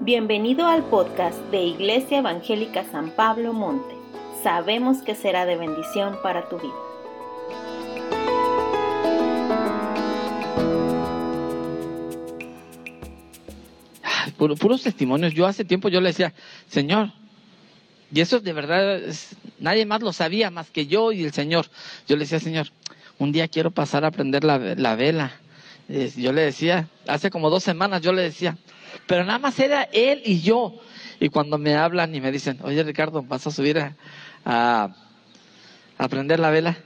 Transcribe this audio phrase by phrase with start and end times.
[0.00, 3.94] Bienvenido al podcast de Iglesia Evangélica San Pablo Monte.
[4.42, 6.74] Sabemos que será de bendición para tu vida.
[14.36, 15.32] puros testimonios.
[15.32, 16.34] Yo hace tiempo yo le decía,
[16.68, 17.10] Señor,
[18.12, 19.00] y eso de verdad,
[19.58, 21.68] nadie más lo sabía más que yo y el Señor.
[22.06, 22.68] Yo le decía, Señor,
[23.18, 25.32] un día quiero pasar a prender la, la vela.
[25.88, 28.58] Yo le decía, hace como dos semanas yo le decía,
[29.06, 30.80] pero nada más era él y yo.
[31.20, 33.94] Y cuando me hablan y me dicen, oye Ricardo, vas a subir a,
[34.44, 36.76] a, prender la vela,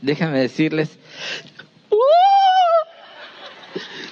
[0.00, 0.98] déjenme decirles,
[1.90, 1.96] ¡Uh!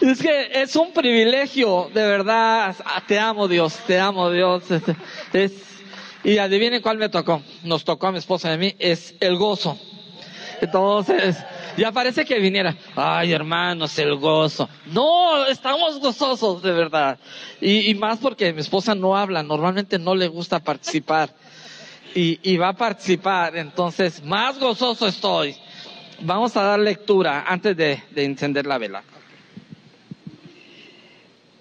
[0.01, 2.75] es que es un privilegio, de verdad,
[3.07, 4.65] te amo Dios, te amo Dios.
[5.33, 5.53] Es,
[6.25, 9.37] y adivinen cuál me tocó, nos tocó a mi esposa y a mí, es el
[9.37, 9.79] gozo.
[10.61, 11.37] Entonces,
[11.77, 14.69] ya parece que viniera, ay hermanos, el gozo.
[14.87, 17.19] No, estamos gozosos de verdad.
[17.61, 21.31] Y, más porque mi esposa no habla, normalmente no le gusta participar.
[22.15, 25.55] Y, va a participar, entonces más gozoso estoy.
[26.23, 29.03] Vamos a dar lectura antes de, de encender la vela.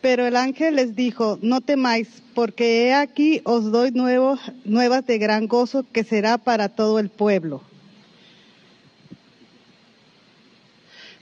[0.02, 5.18] Pero el ángel les dijo, no temáis, porque he aquí os doy nuevos, nuevas de
[5.18, 7.62] gran gozo que será para todo el pueblo.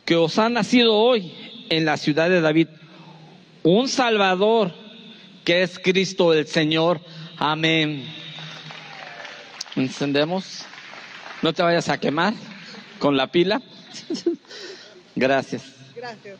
[0.07, 1.33] Que os ha nacido hoy
[1.69, 2.69] en la ciudad de David
[3.63, 4.73] un Salvador
[5.43, 7.01] que es Cristo el Señor.
[7.37, 8.07] Amén.
[9.75, 10.65] Encendemos.
[11.41, 12.33] No te vayas a quemar
[12.99, 13.61] con la pila.
[15.17, 15.63] Gracias.
[15.93, 16.39] Gracias.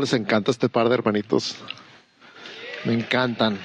[0.00, 1.56] Les encanta este par de hermanitos?
[2.84, 3.58] Me encantan.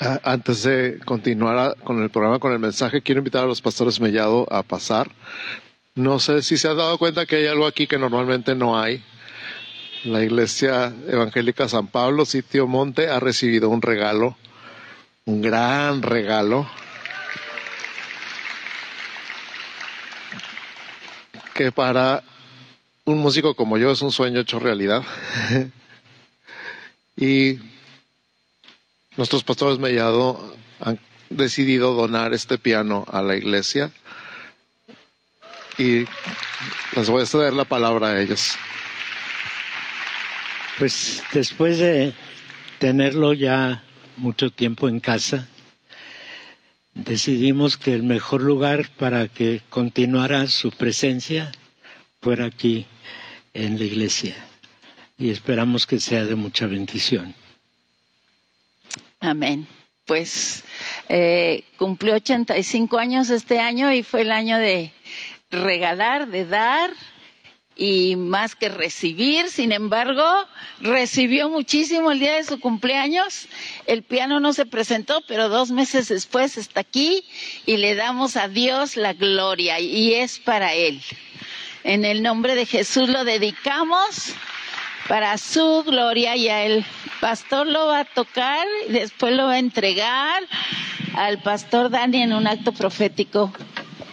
[0.00, 4.00] Ah, antes de continuar con el programa, con el mensaje, quiero invitar a los pastores
[4.00, 5.10] Mellado a pasar.
[5.94, 9.02] No sé si se han dado cuenta que hay algo aquí que normalmente no hay.
[10.04, 14.36] La Iglesia Evangélica San Pablo, sitio Monte, ha recibido un regalo,
[15.24, 16.66] un gran regalo
[21.54, 22.22] que para
[23.04, 25.02] un músico como yo es un sueño hecho realidad.
[27.16, 27.58] y
[29.16, 30.98] nuestros pastores Mellado han
[31.30, 33.90] decidido donar este piano a la iglesia
[35.78, 36.04] y
[36.96, 38.56] les voy a ceder la palabra a ellos.
[40.78, 42.12] Pues después de
[42.78, 43.84] tenerlo ya
[44.16, 45.48] mucho tiempo en casa,
[46.94, 51.52] decidimos que el mejor lugar para que continuara su presencia
[52.20, 52.86] fuera aquí
[53.52, 54.34] en la iglesia
[55.18, 57.34] y esperamos que sea de mucha bendición.
[59.20, 59.66] Amén.
[60.06, 60.64] Pues
[61.08, 64.92] eh, cumplió 85 años este año y fue el año de
[65.50, 66.90] regalar, de dar
[67.76, 69.48] y más que recibir.
[69.50, 70.24] Sin embargo,
[70.80, 73.48] recibió muchísimo el día de su cumpleaños.
[73.86, 77.24] El piano no se presentó, pero dos meses después está aquí
[77.66, 81.00] y le damos a Dios la gloria y es para Él.
[81.82, 84.34] En el nombre de Jesús lo dedicamos
[85.08, 86.84] para su gloria y a el
[87.20, 90.42] pastor lo va a tocar y después lo va a entregar
[91.14, 93.52] al pastor Dani en un acto profético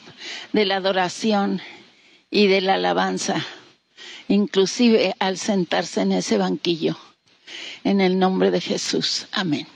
[0.51, 1.61] de la adoración
[2.29, 3.45] y de la alabanza,
[4.27, 6.97] inclusive al sentarse en ese banquillo.
[7.83, 9.27] En el nombre de Jesús.
[9.31, 9.67] Amén.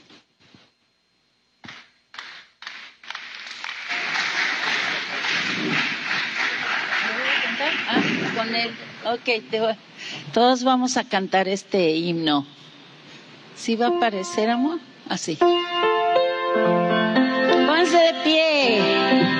[8.38, 8.70] con él.
[9.04, 9.76] Ok,
[10.32, 12.46] todos vamos a cantar este himno.
[13.56, 14.78] ¿Sí va a aparecer, amor?
[15.08, 15.38] Así.
[17.88, 19.37] Pónganse de pie.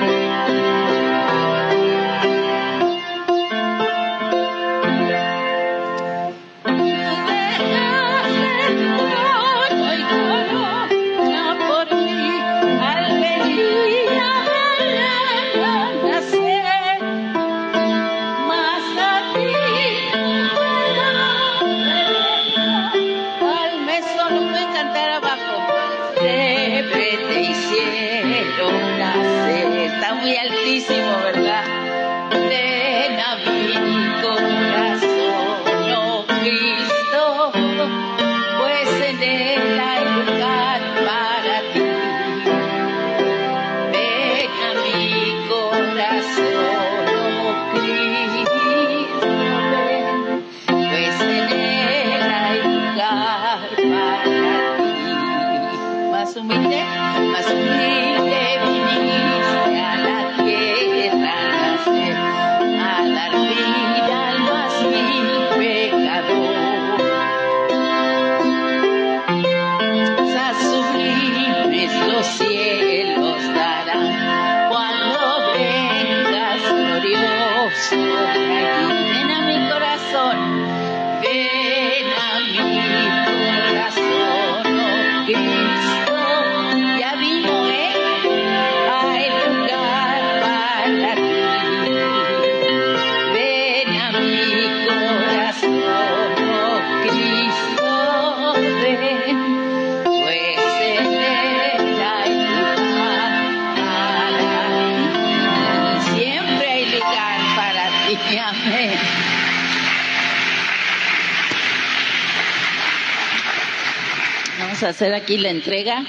[114.83, 116.05] Hacer aquí la entrega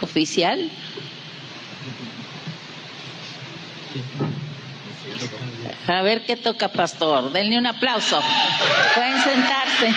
[0.00, 0.70] oficial.
[5.86, 7.32] A ver qué toca, pastor.
[7.32, 8.20] Denle un aplauso.
[8.94, 9.92] Pueden sentarse.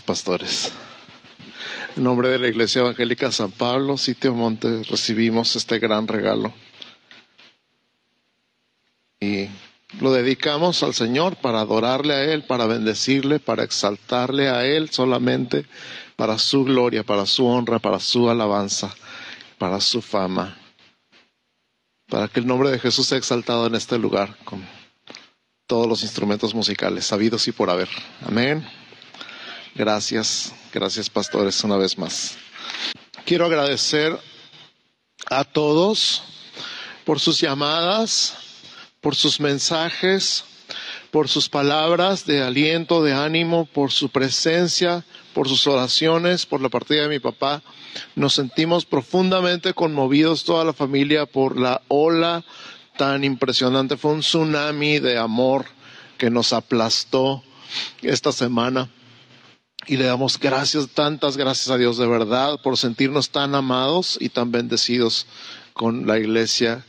[0.00, 0.72] Pastores.
[1.96, 6.54] En nombre de la Iglesia Evangélica San Pablo, Sitio Monte, recibimos este gran regalo.
[9.20, 9.48] Y
[10.00, 15.66] lo dedicamos al Señor para adorarle a Él, para bendecirle, para exaltarle a Él solamente,
[16.16, 18.94] para su gloria, para su honra, para su alabanza,
[19.58, 20.56] para su fama,
[22.08, 24.64] para que el nombre de Jesús sea exaltado en este lugar con
[25.66, 27.88] todos los instrumentos musicales sabidos y por haber.
[28.26, 28.66] Amén.
[29.74, 32.36] Gracias, gracias pastores una vez más.
[33.24, 34.18] Quiero agradecer
[35.30, 36.22] a todos
[37.04, 38.36] por sus llamadas,
[39.00, 40.44] por sus mensajes,
[41.10, 46.68] por sus palabras de aliento, de ánimo, por su presencia, por sus oraciones, por la
[46.68, 47.62] partida de mi papá.
[48.14, 52.44] Nos sentimos profundamente conmovidos toda la familia por la ola
[52.96, 53.96] tan impresionante.
[53.96, 55.66] Fue un tsunami de amor
[56.18, 57.42] que nos aplastó
[58.02, 58.88] esta semana.
[59.86, 64.28] Y le damos gracias, tantas gracias a Dios de verdad por sentirnos tan amados y
[64.28, 65.26] tan bendecidos
[65.72, 66.84] con la iglesia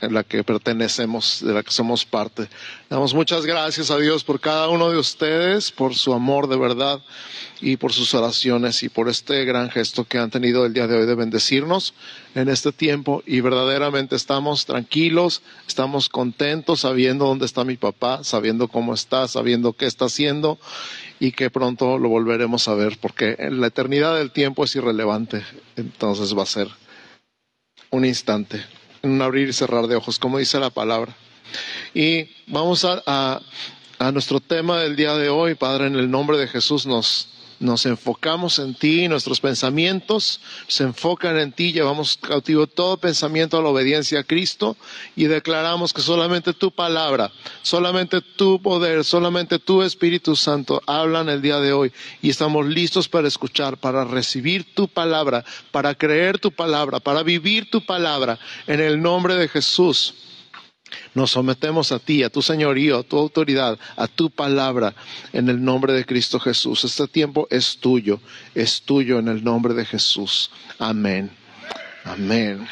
[0.00, 2.48] en la que pertenecemos, de la que somos parte.
[2.90, 7.00] Damos muchas gracias a Dios por cada uno de ustedes, por su amor de verdad
[7.60, 10.96] y por sus oraciones y por este gran gesto que han tenido el día de
[10.96, 11.94] hoy de bendecirnos
[12.34, 18.68] en este tiempo y verdaderamente estamos tranquilos, estamos contentos sabiendo dónde está mi papá, sabiendo
[18.68, 20.58] cómo está, sabiendo qué está haciendo
[21.24, 25.42] y que pronto lo volveremos a ver porque en la eternidad del tiempo es irrelevante,
[25.74, 26.68] entonces va a ser
[27.90, 28.62] un instante
[29.04, 31.14] un abrir y cerrar de ojos, como dice la palabra.
[31.92, 33.40] Y vamos a, a,
[33.98, 37.28] a nuestro tema del día de hoy, Padre, en el nombre de Jesús nos,
[37.60, 43.62] nos enfocamos en ti, nuestros pensamientos se enfocan en ti, llevamos cautivo todo pensamiento a
[43.62, 44.76] la obediencia a Cristo
[45.16, 47.30] y declaramos que solamente tu palabra,
[47.62, 51.92] solamente tu poder, solamente tu Espíritu Santo hablan el día de hoy
[52.22, 57.70] y estamos listos para escuchar, para recibir tu palabra, para creer tu palabra, para vivir
[57.70, 60.14] tu palabra en el nombre de Jesús.
[61.14, 64.94] Nos sometemos a ti, a tu señorío, a tu autoridad, a tu palabra,
[65.32, 66.84] en el nombre de Cristo Jesús.
[66.84, 68.20] Este tiempo es tuyo,
[68.54, 70.50] es tuyo en el nombre de Jesús.
[70.78, 71.30] Amén.
[72.04, 72.66] Amén.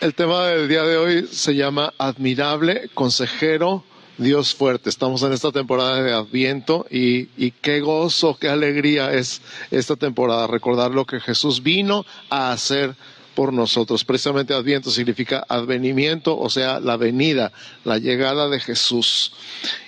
[0.00, 3.84] El tema del día de hoy se llama Admirable Consejero
[4.18, 4.90] Dios fuerte.
[4.90, 10.46] Estamos en esta temporada de Adviento y, y, qué gozo, qué alegría es esta temporada
[10.46, 12.94] recordar lo que Jesús vino a hacer
[13.34, 14.04] por nosotros.
[14.04, 17.52] Precisamente Adviento significa advenimiento, o sea, la venida,
[17.84, 19.32] la llegada de Jesús.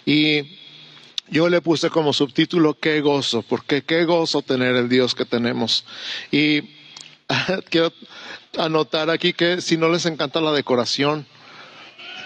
[0.04, 0.58] Y
[1.28, 5.84] yo le puse como subtítulo qué gozo, porque qué gozo tener el Dios que tenemos.
[6.30, 6.62] Y
[7.70, 7.92] quiero
[8.58, 11.26] anotar aquí que si no les encanta la decoración,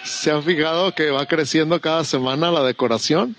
[0.05, 3.37] ¿se han fijado que va creciendo cada semana la decoración?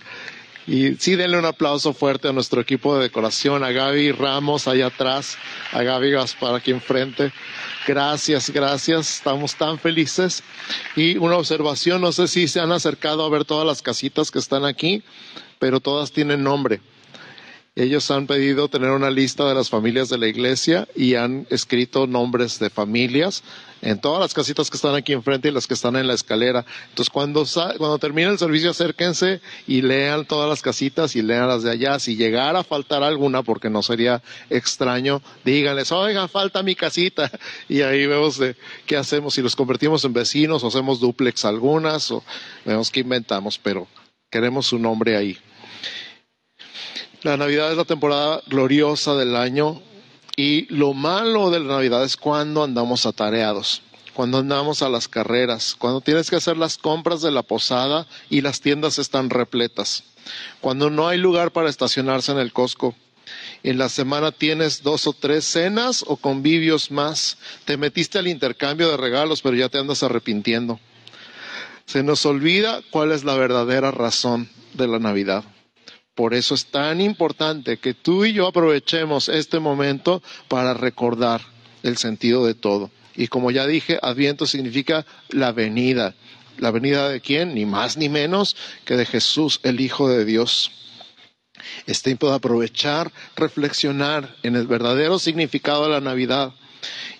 [0.69, 4.85] Y sí, denle un aplauso fuerte a nuestro equipo de decoración, a Gaby Ramos allá
[4.85, 5.35] atrás,
[5.71, 7.33] a Gaby Gaspar aquí enfrente.
[7.87, 10.43] Gracias, gracias, estamos tan felices.
[10.95, 14.37] Y una observación, no sé si se han acercado a ver todas las casitas que
[14.37, 15.01] están aquí,
[15.57, 16.81] pero todas tienen nombre.
[17.79, 22.07] Ellos han pedido tener una lista de las familias de la iglesia y han escrito
[22.07, 23.41] nombres de familias
[23.81, 26.65] en todas las casitas que están aquí enfrente y las que están en la escalera.
[26.89, 27.45] Entonces, cuando,
[27.77, 31.99] cuando termine el servicio, acérquense y lean todas las casitas y lean las de allá.
[31.99, 37.31] Si llegara a faltar alguna, porque no sería extraño, díganles, oigan, falta mi casita.
[37.69, 38.57] Y ahí vemos de
[38.87, 42.25] qué hacemos, si los convertimos en vecinos o hacemos duplex algunas o
[42.65, 43.87] vemos qué inventamos, pero
[44.29, 45.37] queremos su nombre ahí.
[47.21, 49.81] La Navidad es la temporada gloriosa del año
[50.37, 53.81] y lo malo de la Navidad es cuando andamos atareados,
[54.13, 58.39] cuando andamos a las carreras, cuando tienes que hacer las compras de la posada y
[58.39, 60.05] las tiendas están repletas,
[60.61, 62.95] cuando no hay lugar para estacionarse en el Costco.
[63.63, 67.37] En la semana tienes dos o tres cenas o convivios más.
[67.65, 70.79] Te metiste al intercambio de regalos, pero ya te andas arrepintiendo.
[71.85, 75.43] Se nos olvida cuál es la verdadera razón de la Navidad.
[76.19, 81.39] Por eso es tan importante que tú y yo aprovechemos este momento para recordar
[81.81, 82.91] el sentido de todo.
[83.15, 86.15] Y como ya dije, Adviento significa la venida.
[86.57, 87.55] ¿La venida de quién?
[87.55, 90.71] Ni más ni menos que de Jesús, el Hijo de Dios.
[91.85, 96.51] Es tiempo de aprovechar, reflexionar en el verdadero significado de la Navidad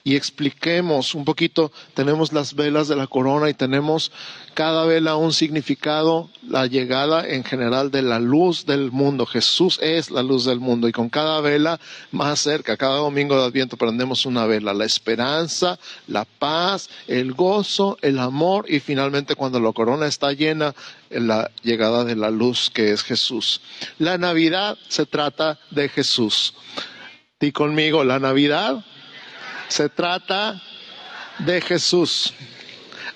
[0.04, 4.12] y expliquemos un poquito, tenemos las velas de la corona y tenemos
[4.54, 9.26] cada vela un significado, la llegada en general de la luz del mundo.
[9.26, 11.80] Jesús es la luz del mundo y con cada vela
[12.12, 17.98] más cerca, cada domingo de Adviento prendemos una vela, la esperanza, la paz, el gozo,
[18.02, 20.74] el amor y finalmente cuando la corona está llena,
[21.10, 23.62] la llegada de la luz que es Jesús.
[23.98, 26.54] La Navidad se trata de Jesús.
[27.40, 28.84] Di conmigo, la Navidad
[29.70, 30.62] se trata
[31.40, 32.34] de Jesús.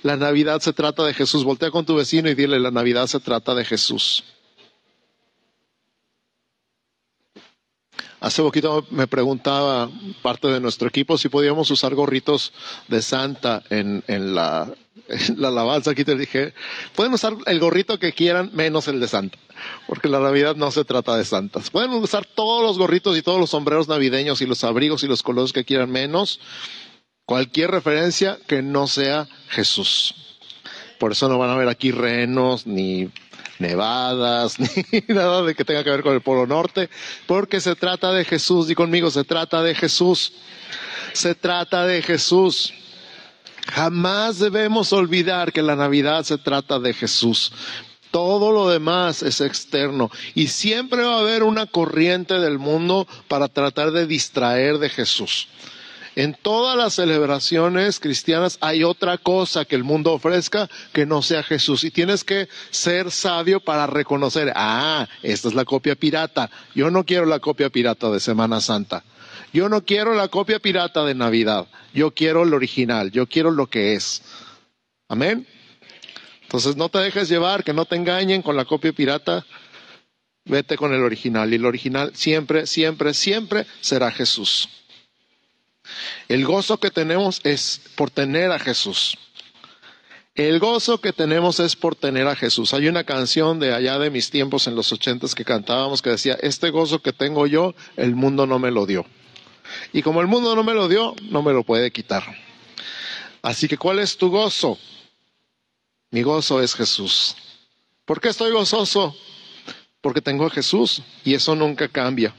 [0.01, 1.43] La Navidad se trata de Jesús.
[1.43, 4.23] Voltea con tu vecino y dile, la Navidad se trata de Jesús.
[8.23, 9.89] Hace poquito me preguntaba
[10.21, 12.53] parte de nuestro equipo si podíamos usar gorritos
[12.87, 14.73] de Santa en, la,
[15.35, 15.91] la alabanza.
[15.91, 16.53] Aquí te dije,
[16.95, 19.37] pueden usar el gorrito que quieran menos el de Santa,
[19.87, 21.69] porque la Navidad no se trata de santas.
[21.69, 25.21] Pueden usar todos los gorritos y todos los sombreros navideños y los abrigos y los
[25.21, 26.39] colores que quieran menos
[27.25, 30.15] cualquier referencia que no sea Jesús.
[30.97, 33.09] Por eso no van a ver aquí renos ni
[33.59, 34.59] nevadas,
[34.91, 36.89] ni nada de que tenga que ver con el Polo Norte,
[37.25, 40.33] porque se trata de Jesús, y conmigo, se trata de Jesús,
[41.13, 42.73] se trata de Jesús.
[43.71, 47.53] Jamás debemos olvidar que la Navidad se trata de Jesús.
[48.11, 53.47] Todo lo demás es externo y siempre va a haber una corriente del mundo para
[53.47, 55.47] tratar de distraer de Jesús.
[56.15, 61.41] En todas las celebraciones cristianas hay otra cosa que el mundo ofrezca que no sea
[61.41, 61.83] Jesús.
[61.83, 66.51] Y tienes que ser sabio para reconocer, ah, esta es la copia pirata.
[66.75, 69.03] Yo no quiero la copia pirata de Semana Santa.
[69.53, 71.67] Yo no quiero la copia pirata de Navidad.
[71.93, 73.11] Yo quiero el original.
[73.11, 74.21] Yo quiero lo que es.
[75.07, 75.47] Amén.
[76.43, 79.45] Entonces no te dejes llevar, que no te engañen con la copia pirata.
[80.45, 81.51] Vete con el original.
[81.51, 84.69] Y el original siempre, siempre, siempre será Jesús.
[86.27, 89.17] El gozo que tenemos es por tener a Jesús.
[90.35, 92.73] El gozo que tenemos es por tener a Jesús.
[92.73, 96.37] Hay una canción de allá de mis tiempos en los ochentas que cantábamos que decía,
[96.41, 99.05] este gozo que tengo yo, el mundo no me lo dio.
[99.91, 102.23] Y como el mundo no me lo dio, no me lo puede quitar.
[103.43, 104.79] Así que, ¿cuál es tu gozo?
[106.09, 107.35] Mi gozo es Jesús.
[108.05, 109.15] ¿Por qué estoy gozoso?
[110.01, 112.33] Porque tengo a Jesús y eso nunca cambia.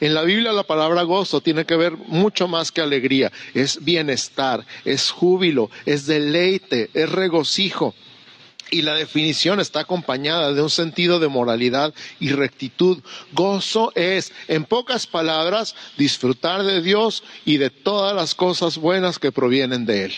[0.00, 3.32] En la Biblia la palabra gozo tiene que ver mucho más que alegría.
[3.54, 7.94] Es bienestar, es júbilo, es deleite, es regocijo.
[8.70, 13.02] Y la definición está acompañada de un sentido de moralidad y rectitud.
[13.32, 19.32] Gozo es, en pocas palabras, disfrutar de Dios y de todas las cosas buenas que
[19.32, 20.12] provienen de Él.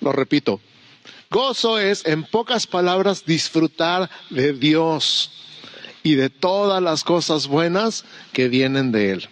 [0.00, 0.60] Lo repito.
[1.30, 5.30] Gozo es, en pocas palabras, disfrutar de Dios
[6.08, 9.28] y de todas las cosas buenas que vienen de Él.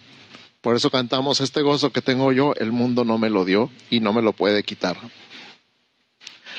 [0.61, 4.01] Por eso cantamos este gozo que tengo yo, el mundo no me lo dio y
[4.01, 4.99] no me lo puede quitar.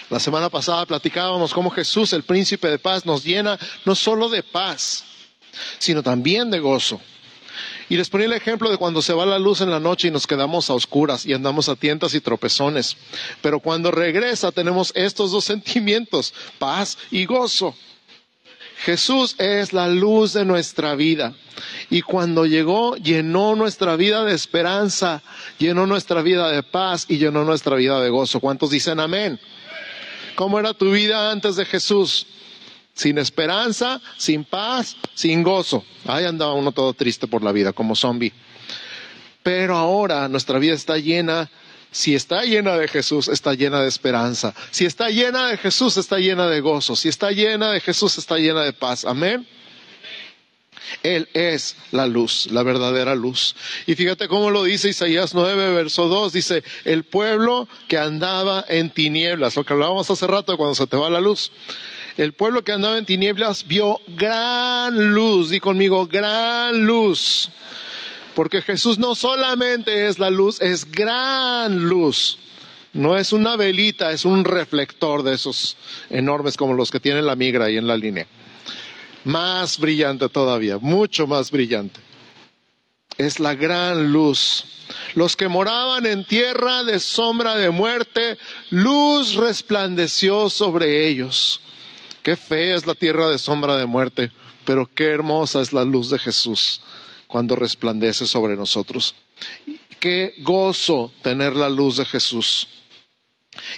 [0.09, 4.41] La semana pasada platicábamos cómo Jesús, el príncipe de paz, nos llena no solo de
[4.41, 5.03] paz,
[5.77, 6.99] sino también de gozo.
[7.87, 10.11] Y les ponía el ejemplo de cuando se va la luz en la noche y
[10.11, 12.97] nos quedamos a oscuras y andamos a tientas y tropezones.
[13.43, 17.75] Pero cuando regresa tenemos estos dos sentimientos, paz y gozo.
[18.79, 21.33] Jesús es la luz de nuestra vida.
[21.89, 25.23] Y cuando llegó, llenó nuestra vida de esperanza,
[25.57, 28.39] llenó nuestra vida de paz y llenó nuestra vida de gozo.
[28.39, 29.39] ¿Cuántos dicen amén?
[30.35, 32.27] ¿Cómo era tu vida antes de Jesús?
[32.93, 35.83] Sin esperanza, sin paz, sin gozo.
[36.05, 38.33] Ahí andaba uno todo triste por la vida, como zombie.
[39.41, 41.49] Pero ahora nuestra vida está llena
[41.91, 44.53] si está llena de Jesús, está llena de esperanza.
[44.71, 46.95] Si está llena de Jesús, está llena de gozo.
[46.95, 49.05] Si está llena de Jesús, está llena de paz.
[49.05, 49.47] Amén.
[51.03, 53.55] Él es la luz, la verdadera luz.
[53.85, 56.33] Y fíjate cómo lo dice Isaías 9, verso 2.
[56.33, 60.97] Dice, el pueblo que andaba en tinieblas, lo que hablábamos hace rato cuando se te
[60.97, 61.51] va la luz.
[62.17, 65.49] El pueblo que andaba en tinieblas vio gran luz.
[65.49, 67.51] Di conmigo, gran luz.
[68.37, 72.37] Porque Jesús no solamente es la luz, es gran luz.
[72.93, 75.75] No es una velita, es un reflector de esos
[76.11, 78.27] enormes como los que tiene la migra ahí en la línea.
[79.23, 81.99] Más brillante todavía, mucho más brillante.
[83.17, 84.65] Es la gran luz.
[85.15, 88.37] Los que moraban en tierra de sombra de muerte,
[88.69, 91.59] luz resplandeció sobre ellos.
[92.21, 94.31] Qué fea es la tierra de sombra de muerte,
[94.63, 96.81] pero qué hermosa es la luz de Jesús
[97.27, 99.15] cuando resplandece sobre nosotros.
[99.99, 102.67] Qué gozo tener la luz de Jesús.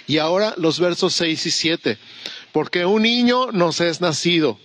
[0.06, 1.98] Y ahora los versos seis y siete.
[2.52, 4.58] Porque un niño nos es nacido,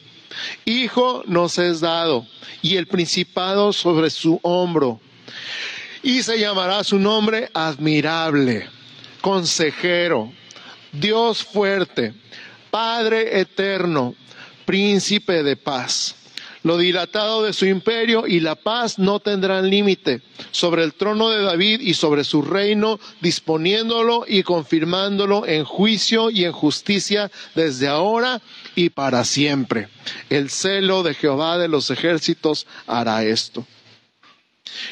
[0.65, 2.27] hijo nos es dado,
[2.61, 4.99] y el principado sobre su hombro.
[6.01, 8.67] Y se llamará su nombre admirable,
[9.21, 10.31] consejero,
[10.91, 12.13] Dios fuerte,
[12.71, 14.15] Padre eterno,
[14.65, 16.15] príncipe de paz.
[16.65, 21.43] Lo dilatado de su imperio y la paz no tendrán límite sobre el trono de
[21.43, 28.41] David y sobre su reino, disponiéndolo y confirmándolo en juicio y en justicia desde ahora
[28.73, 29.89] y para siempre.
[30.31, 33.63] El celo de Jehová de los ejércitos hará esto.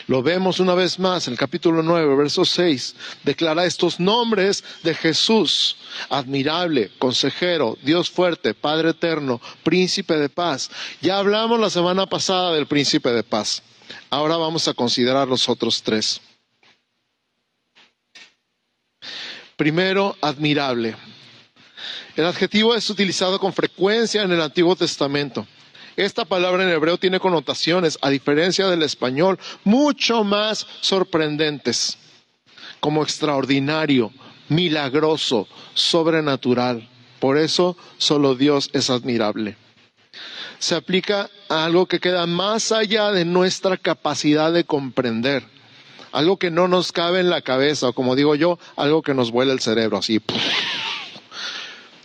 [0.07, 2.95] Lo vemos una vez más en el capítulo 9, verso 6.
[3.23, 5.77] Declara estos nombres de Jesús.
[6.09, 10.69] Admirable, consejero, Dios fuerte, Padre eterno, príncipe de paz.
[11.01, 13.63] Ya hablamos la semana pasada del príncipe de paz.
[14.09, 16.21] Ahora vamos a considerar los otros tres.
[19.55, 20.95] Primero, admirable.
[22.15, 25.47] El adjetivo es utilizado con frecuencia en el Antiguo Testamento.
[25.95, 31.97] Esta palabra en hebreo tiene connotaciones, a diferencia del español, mucho más sorprendentes,
[32.79, 34.11] como extraordinario,
[34.49, 36.89] milagroso, sobrenatural.
[37.19, 39.55] Por eso solo Dios es admirable.
[40.59, 45.43] Se aplica a algo que queda más allá de nuestra capacidad de comprender,
[46.11, 49.31] algo que no nos cabe en la cabeza, o como digo yo, algo que nos
[49.31, 50.21] vuela el cerebro, así.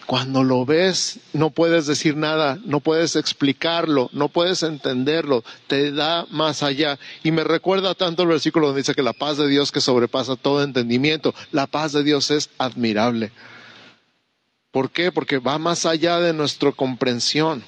[0.09, 6.25] Cuando lo ves, no puedes decir nada, no puedes explicarlo, no puedes entenderlo, te da
[6.31, 6.99] más allá.
[7.23, 10.37] Y me recuerda tanto el versículo donde dice que la paz de Dios que sobrepasa
[10.37, 13.33] todo entendimiento, la paz de Dios es admirable.
[14.71, 15.12] ¿Por qué?
[15.12, 17.62] Porque va más allá de nuestra comprensión.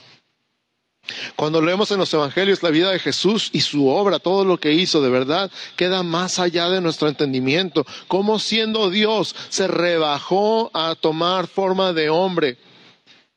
[1.37, 4.73] Cuando leemos en los Evangelios la vida de Jesús y su obra, todo lo que
[4.73, 7.87] hizo de verdad, queda más allá de nuestro entendimiento.
[8.09, 12.59] Cómo siendo Dios se rebajó a tomar forma de hombre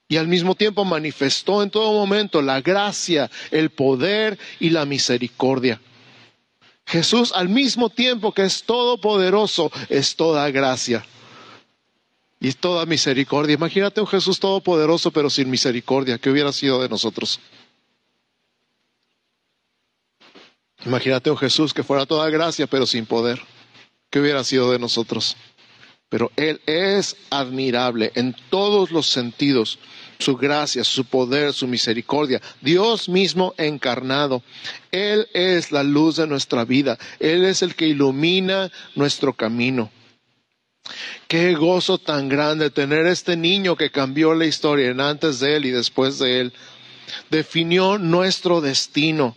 [0.08, 5.82] y al mismo tiempo manifestó en todo momento la gracia, el poder y la misericordia.
[6.86, 11.06] Jesús al mismo tiempo que es todopoderoso, es toda gracia
[12.40, 13.56] y toda misericordia.
[13.56, 17.40] Imagínate un Jesús todopoderoso pero sin misericordia, ¿qué hubiera sido de nosotros?
[20.86, 23.42] Imagínate un Jesús que fuera toda gracia pero sin poder,
[24.10, 25.38] ¿qué hubiera sido de nosotros?
[26.10, 29.80] Pero Él es admirable en todos los sentidos,
[30.20, 34.44] su gracia, su poder, su misericordia, Dios mismo encarnado.
[34.92, 39.90] Él es la luz de nuestra vida, Él es el que ilumina nuestro camino.
[41.28, 45.66] Qué gozo tan grande tener este niño que cambió la historia en antes de él
[45.66, 46.54] y después de él.
[47.30, 49.36] Definió nuestro destino.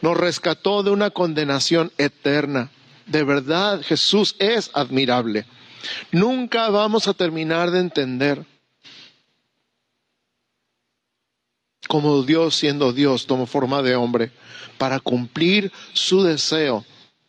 [0.00, 2.70] Nos rescató de una condenación eterna.
[3.06, 5.46] De verdad, Jesús es admirable.
[6.12, 8.44] Nunca vamos a terminar de entender
[11.88, 14.30] cómo Dios, siendo Dios, tomó forma de hombre
[14.78, 16.84] para cumplir su deseo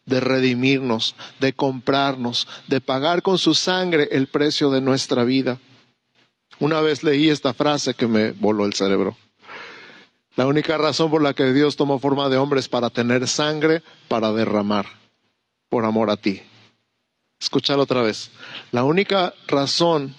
[0.06, 5.60] de redimirnos, de comprarnos, de pagar con su sangre el precio de nuestra vida.
[6.60, 9.17] Una vez leí esta frase que me voló el cerebro.
[10.36, 13.84] La única razón por la que Dios tomó forma de hombre es para tener sangre
[14.08, 14.86] para derramar,
[15.70, 16.41] por amor a ti.
[17.39, 18.32] Escúchalo otra vez.
[18.72, 20.15] La única razón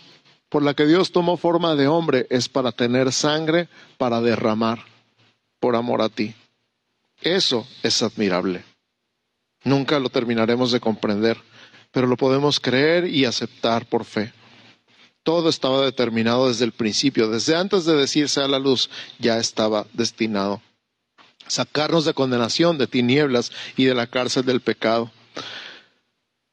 [0.48, 4.80] por la que Dios tomó forma de hombre es para tener sangre para derramar,
[5.58, 6.34] por amor a ti.
[7.22, 8.64] Eso es admirable.
[9.64, 11.38] Nunca lo terminaremos de comprender,
[11.90, 14.32] pero lo podemos creer y aceptar por fe.
[15.22, 19.86] Todo estaba determinado desde el principio, desde antes de decirse a la luz, ya estaba
[19.92, 20.60] destinado.
[21.46, 25.10] Sacarnos de condenación, de tinieblas y de la cárcel del pecado.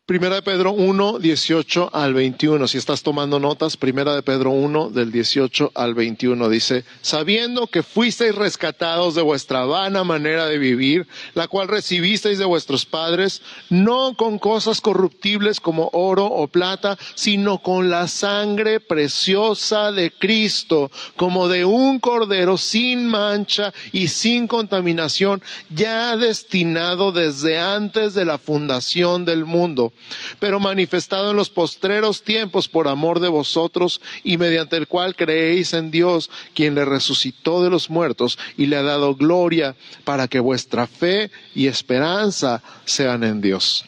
[0.09, 2.67] Primera de Pedro 1, 18 al 21.
[2.67, 7.83] Si estás tomando notas, Primera de Pedro 1, del 18 al 21 dice, sabiendo que
[7.83, 14.15] fuisteis rescatados de vuestra vana manera de vivir, la cual recibisteis de vuestros padres, no
[14.15, 21.47] con cosas corruptibles como oro o plata, sino con la sangre preciosa de Cristo, como
[21.47, 29.23] de un cordero sin mancha y sin contaminación, ya destinado desde antes de la fundación
[29.23, 29.93] del mundo
[30.39, 35.73] pero manifestado en los postreros tiempos por amor de vosotros y mediante el cual creéis
[35.73, 40.39] en Dios, quien le resucitó de los muertos y le ha dado gloria para que
[40.39, 43.85] vuestra fe y esperanza sean en Dios.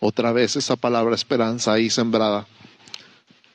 [0.00, 2.46] Otra vez esa palabra esperanza ahí sembrada.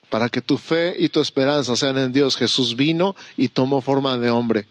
[0.10, 4.18] Para que tu fe y tu esperanza sean en Dios, Jesús vino y tomó forma
[4.18, 4.66] de hombre.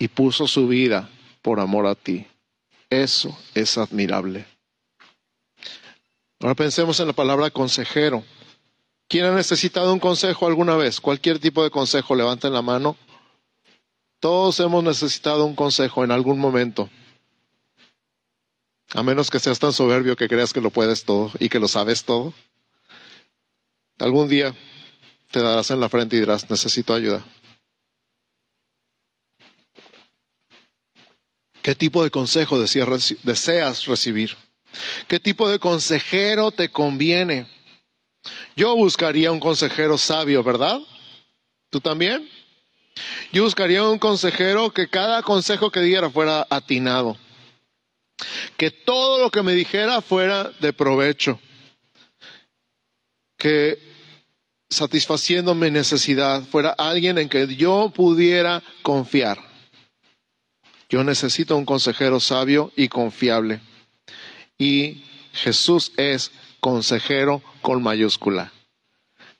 [0.00, 1.08] Y puso su vida
[1.40, 2.26] por amor a ti.
[3.02, 4.46] Eso es admirable.
[6.38, 8.22] Ahora pensemos en la palabra consejero.
[9.08, 11.00] ¿Quién ha necesitado un consejo alguna vez?
[11.00, 12.96] Cualquier tipo de consejo, levanten la mano.
[14.20, 16.88] Todos hemos necesitado un consejo en algún momento.
[18.94, 21.66] A menos que seas tan soberbio que creas que lo puedes todo y que lo
[21.66, 22.32] sabes todo.
[23.98, 24.54] Algún día
[25.32, 27.24] te darás en la frente y dirás, necesito ayuda.
[31.64, 34.36] ¿Qué tipo de consejo deseas recibir?
[35.08, 37.46] ¿Qué tipo de consejero te conviene?
[38.54, 40.78] Yo buscaría un consejero sabio, ¿verdad?
[41.70, 42.28] ¿Tú también?
[43.32, 47.16] Yo buscaría un consejero que cada consejo que diera fuera atinado.
[48.58, 51.40] Que todo lo que me dijera fuera de provecho.
[53.38, 53.78] Que
[54.68, 59.53] satisfaciendo mi necesidad fuera alguien en que yo pudiera confiar.
[60.88, 63.60] Yo necesito un consejero sabio y confiable.
[64.58, 68.52] Y Jesús es consejero con mayúscula.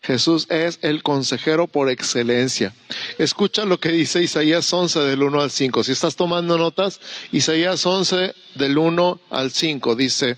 [0.04, 2.74] Jesús es el consejero por excelencia.
[3.16, 5.82] Escucha lo que dice Isaías 11 del 1 al 5.
[5.82, 7.00] Si estás tomando notas,
[7.32, 10.36] Isaías 11 del 1 al 5 dice,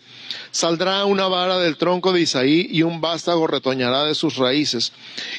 [0.53, 4.93] saldrá una vara del tronco de Isaí y un vástago retoñará de sus raíces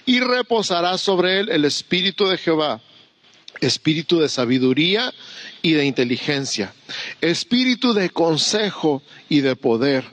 [0.06, 2.82] y reposará sobre él el espíritu de Jehová,
[3.61, 5.13] espíritu de sabiduría
[5.61, 6.73] y de inteligencia,
[7.21, 10.05] espíritu de consejo y de poder,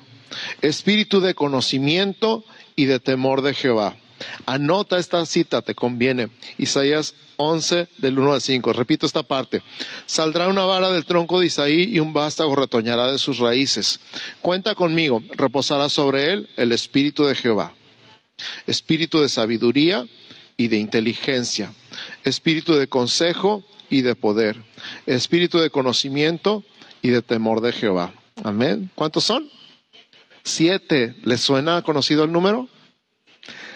[0.63, 2.45] espíritu de conocimiento
[2.77, 3.97] y de temor de Jehová
[4.47, 6.29] Anota esta cita, te conviene.
[6.59, 8.73] Isaías 11 del 1 al 5.
[8.73, 9.63] Repito esta parte.
[10.07, 14.01] Saldrá una vara del tronco de Isaí y un vástago retoñará de sus raíces.
[14.41, 17.75] Cuenta conmigo, reposará sobre él el espíritu de Jehová.
[18.67, 20.07] Espíritu de sabiduría
[20.57, 21.73] y de inteligencia.
[22.25, 24.57] Espíritu de consejo y de poder.
[25.07, 26.65] Espíritu de conocimiento
[27.03, 28.13] y de temor de Jehová.
[28.43, 28.91] Amén.
[28.95, 29.49] ¿Cuántos son?
[30.43, 31.15] Siete.
[31.23, 32.69] ¿Les suena conocido el número?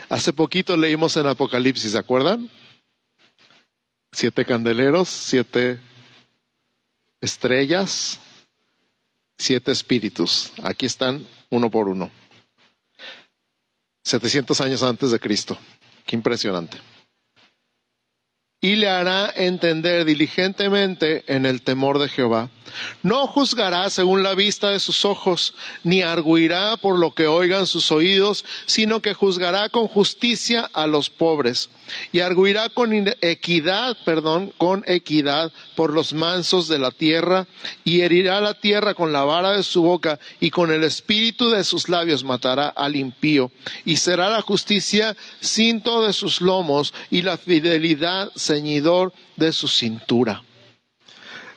[0.08, 2.50] Hace poquito leímos en Apocalipsis, ¿se acuerdan?
[4.10, 5.78] Siete candeleros, siete
[7.20, 8.18] estrellas,
[9.36, 10.52] siete espíritus.
[10.62, 12.10] Aquí están uno por uno.
[14.04, 15.58] 700 años antes de Cristo.
[16.06, 16.78] Qué impresionante
[18.60, 22.50] y le hará entender diligentemente en el temor de Jehová.
[23.02, 25.54] No juzgará según la vista de sus ojos,
[25.84, 31.10] ni arguirá por lo que oigan sus oídos, sino que juzgará con justicia a los
[31.10, 31.70] pobres,
[32.12, 37.46] y arguirá con equidad, perdón, con equidad por los mansos de la tierra,
[37.84, 41.64] y herirá la tierra con la vara de su boca, y con el espíritu de
[41.64, 43.50] sus labios matará al impío,
[43.84, 50.42] y será la justicia cinto de sus lomos, y la fidelidad ceñidor de su cintura.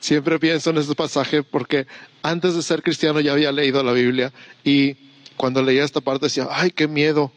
[0.02, 1.86] Siempre pienso en este pasaje porque
[2.24, 4.34] antes de ser cristiano ya había leído la Biblia
[4.64, 4.96] y
[5.38, 7.32] cuando leía esta parte decía, ay, qué miedo,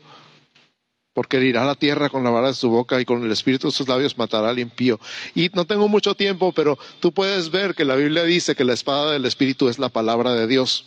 [1.12, 3.66] porque irá a la tierra con la vara de su boca y con el espíritu
[3.66, 4.98] de sus labios matará al impío.
[5.35, 8.72] Y no tengo mucho tiempo, pero tú puedes ver que la Biblia dice que la
[8.72, 10.87] espada del espíritu es la palabra de Dios.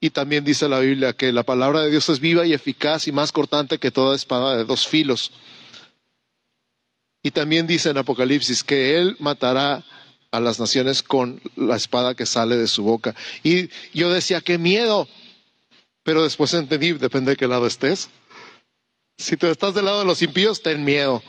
[0.00, 3.12] Y también dice la Biblia que la palabra de Dios es viva y eficaz y
[3.12, 5.32] más cortante que toda espada de dos filos.
[7.22, 9.84] Y también dice en Apocalipsis que Él matará
[10.32, 13.14] a las naciones con la espada que sale de su boca.
[13.44, 15.06] Y yo decía, qué miedo.
[16.02, 18.08] Pero después entendí, depende de qué lado estés.
[19.18, 21.22] Si tú estás del lado de los impíos, ten miedo.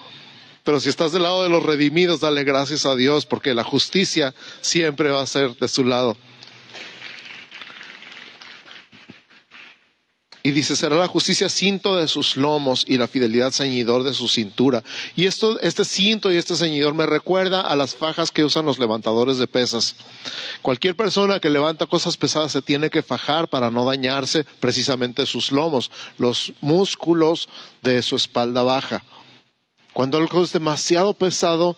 [0.63, 4.33] Pero si estás del lado de los redimidos, dale gracias a Dios, porque la justicia
[4.61, 6.17] siempre va a ser de su lado.
[10.45, 14.27] Y dice, será la justicia cinto de sus lomos y la fidelidad ceñidor de su
[14.27, 14.83] cintura.
[15.15, 18.77] Y esto, este cinto y este ceñidor me recuerda a las fajas que usan los
[18.77, 19.95] levantadores de pesas.
[20.61, 25.53] Cualquier persona que levanta cosas pesadas se tiene que fajar para no dañarse precisamente sus
[25.53, 27.47] lomos, los músculos
[27.81, 29.01] de su espalda baja.
[29.93, 31.77] Cuando algo es demasiado pesado,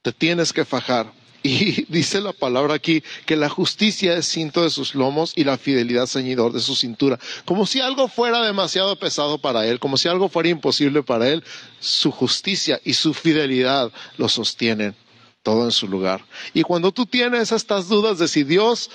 [0.00, 1.12] te tienes que fajar.
[1.46, 5.56] Y dice la palabra aquí que la justicia es cinto de sus lomos y la
[5.56, 7.18] fidelidad ceñidor de su cintura.
[7.44, 11.44] Como si algo fuera demasiado pesado para él, como si algo fuera imposible para él,
[11.78, 14.94] su justicia y su fidelidad lo sostienen
[15.42, 16.24] todo en su lugar.
[16.54, 18.90] Y cuando tú tienes estas dudas de si Dios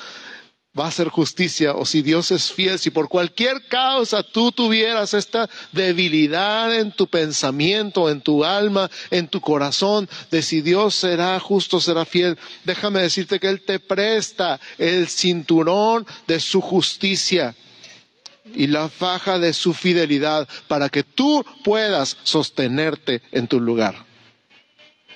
[0.78, 5.14] va a hacer justicia o si Dios es fiel, si por cualquier causa tú tuvieras
[5.14, 11.38] esta debilidad en tu pensamiento, en tu alma, en tu corazón, de si Dios será
[11.40, 17.54] justo, será fiel, déjame decirte que Él te presta el cinturón de su justicia
[18.54, 24.06] y la faja de su fidelidad para que tú puedas sostenerte en tu lugar.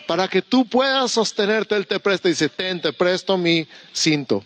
[0.06, 4.44] Para que tú puedas sostenerte, Él te presta y dice, ten, te presto mi cinto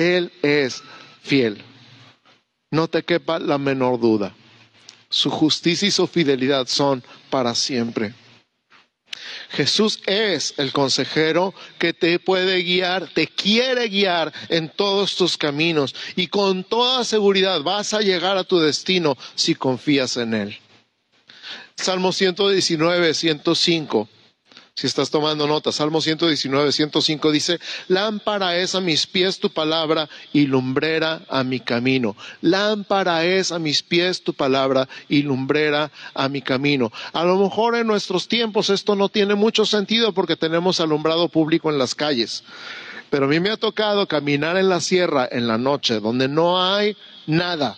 [0.00, 0.82] él es
[1.22, 1.62] fiel.
[2.70, 4.34] No te quepa la menor duda.
[5.10, 8.14] Su justicia y su fidelidad son para siempre.
[9.50, 15.94] Jesús es el consejero que te puede guiar, te quiere guiar en todos tus caminos
[16.14, 20.58] y con toda seguridad vas a llegar a tu destino si confías en Él.
[21.76, 24.08] Salmo 119, 105
[24.80, 30.08] si estás tomando nota, Salmo 119, 105 dice, lámpara es a mis pies tu palabra
[30.32, 32.16] y lumbrera a mi camino.
[32.40, 36.90] Lámpara es a mis pies tu palabra y lumbrera a mi camino.
[37.12, 41.68] A lo mejor en nuestros tiempos esto no tiene mucho sentido porque tenemos alumbrado público
[41.68, 42.42] en las calles.
[43.10, 46.64] Pero a mí me ha tocado caminar en la sierra en la noche donde no
[46.64, 47.76] hay nada,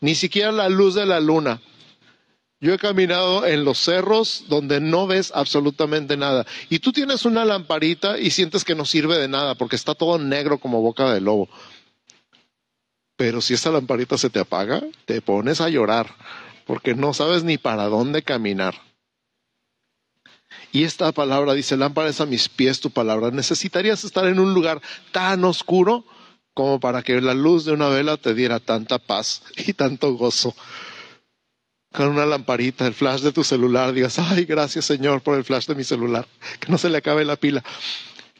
[0.00, 1.60] ni siquiera la luz de la luna
[2.64, 6.46] yo he caminado en los cerros donde no ves absolutamente nada.
[6.70, 10.18] Y tú tienes una lamparita y sientes que no sirve de nada porque está todo
[10.18, 11.50] negro como boca de lobo.
[13.16, 16.14] Pero si esa lamparita se te apaga, te pones a llorar
[16.64, 18.74] porque no sabes ni para dónde caminar.
[20.72, 23.30] Y esta palabra dice, lámpara es a mis pies tu palabra.
[23.30, 24.80] Necesitarías estar en un lugar
[25.12, 26.06] tan oscuro
[26.54, 30.54] como para que la luz de una vela te diera tanta paz y tanto gozo
[31.94, 35.66] con una lamparita, el flash de tu celular, digas, ay, gracias Señor por el flash
[35.66, 36.26] de mi celular,
[36.60, 37.62] que no se le acabe la pila.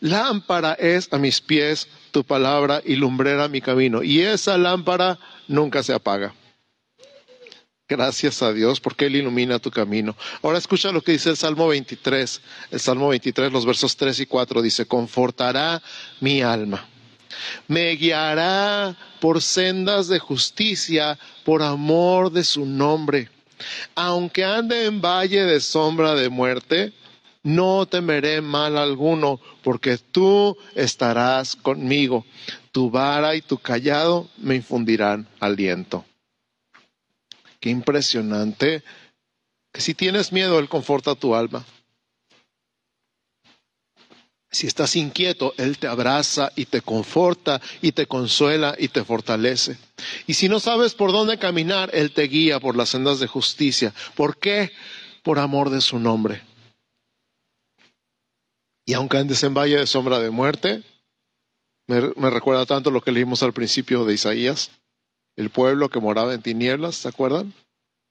[0.00, 4.02] Lámpara es a mis pies tu palabra y lumbrera mi camino.
[4.02, 6.34] Y esa lámpara nunca se apaga.
[7.88, 10.16] Gracias a Dios porque Él ilumina tu camino.
[10.42, 12.40] Ahora escucha lo que dice el Salmo 23.
[12.72, 15.80] El Salmo 23, los versos 3 y 4 dice, confortará
[16.20, 16.86] mi alma.
[17.68, 23.30] Me guiará por sendas de justicia por amor de su nombre.
[23.94, 26.92] Aunque ande en valle de sombra de muerte,
[27.42, 32.24] no temeré mal alguno, porque tú estarás conmigo.
[32.72, 36.04] Tu vara y tu callado me infundirán aliento.
[37.60, 38.82] Qué impresionante
[39.72, 41.64] que si tienes miedo, Él conforta tu alma.
[44.54, 49.76] Si estás inquieto, Él te abraza y te conforta y te consuela y te fortalece.
[50.28, 53.92] Y si no sabes por dónde caminar, Él te guía por las sendas de justicia.
[54.14, 54.70] ¿Por qué?
[55.24, 56.40] Por amor de su nombre.
[58.86, 60.84] Y aunque andes en valle de sombra de muerte,
[61.88, 64.70] me, recuerda tanto lo que leímos al principio de Isaías,
[65.34, 67.52] el pueblo que moraba en tinieblas, ¿se acuerdan?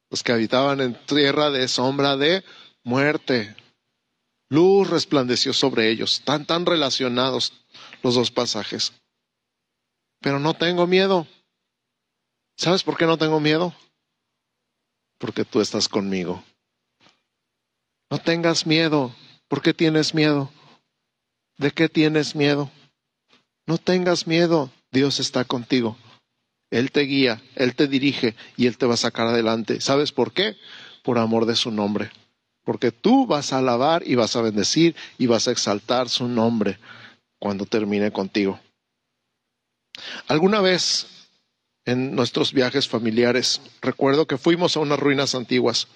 [0.09, 2.43] Los que habitaban en tierra de sombra de
[2.83, 3.55] muerte.
[4.53, 7.53] Luz resplandeció sobre ellos, tan tan relacionados
[8.03, 8.93] los dos pasajes.
[10.21, 11.25] Pero no tengo miedo.
[12.55, 13.73] ¿Sabes por qué no tengo miedo?
[15.17, 16.43] Porque tú estás conmigo.
[18.11, 19.15] No tengas miedo.
[19.47, 20.51] ¿Por qué tienes miedo?
[21.57, 22.69] ¿De qué tienes miedo?
[23.65, 24.69] No tengas miedo.
[24.91, 25.97] Dios está contigo.
[26.69, 29.81] Él te guía, Él te dirige y Él te va a sacar adelante.
[29.81, 30.57] ¿Sabes por qué?
[31.01, 32.11] Por amor de su nombre
[32.63, 36.79] porque tú vas a alabar y vas a bendecir y vas a exaltar su nombre
[37.39, 38.59] cuando termine contigo.
[40.27, 41.07] Alguna vez
[41.85, 45.87] en nuestros viajes familiares, recuerdo que fuimos a unas ruinas antiguas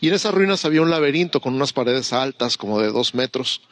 [0.00, 3.62] y en esas ruinas había un laberinto con unas paredes altas como de dos metros.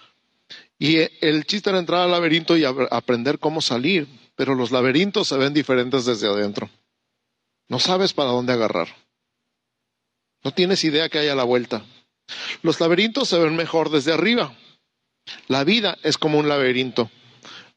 [0.79, 5.37] Y el chiste era entrar al laberinto y aprender cómo salir, pero los laberintos se
[5.37, 6.71] ven diferentes desde adentro.
[7.69, 8.89] No sabes para dónde agarrar.
[10.45, 11.83] No tienes idea que hay la vuelta.
[12.63, 14.55] Los laberintos se ven mejor desde arriba.
[15.49, 17.11] La vida es como un laberinto.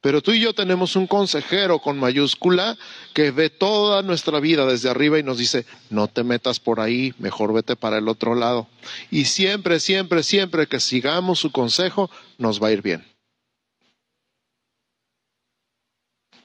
[0.01, 2.77] Pero tú y yo tenemos un consejero con mayúscula
[3.13, 7.13] que ve toda nuestra vida desde arriba y nos dice, no te metas por ahí,
[7.17, 8.69] mejor vete para el otro lado.
[9.11, 13.05] Y siempre, siempre, siempre que sigamos su consejo, nos va a ir bien.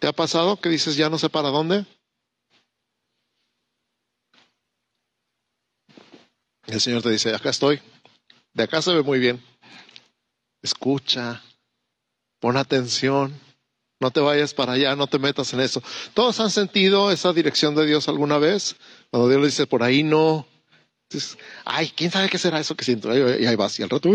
[0.00, 1.86] ¿Te ha pasado que dices, ya no sé para dónde?
[6.66, 7.80] El Señor te dice, acá estoy,
[8.54, 9.42] de acá se ve muy bien.
[10.62, 11.42] Escucha,
[12.40, 13.38] pon atención,
[14.00, 15.82] no te vayas para allá, no te metas en eso.
[16.14, 18.76] ¿Todos han sentido esa dirección de Dios alguna vez?
[19.10, 20.46] Cuando Dios le dice, por ahí no.
[21.64, 23.14] ay, ¿quién sabe qué será eso que siento?
[23.16, 24.10] Y ahí vas y al rato,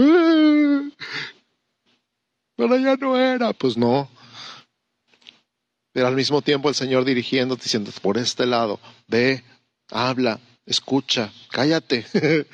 [2.56, 3.54] pero ya no era.
[3.54, 4.10] Pues no.
[5.94, 9.44] Pero al mismo tiempo el Señor dirigiéndote, diciendo, por este lado, ve,
[9.90, 12.06] habla, escucha, cállate.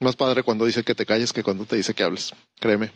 [0.00, 2.32] Más padre cuando dice que te calles que cuando te dice que hables.
[2.60, 2.92] Créeme.